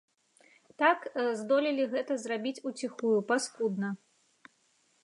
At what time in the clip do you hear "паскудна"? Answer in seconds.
3.35-3.95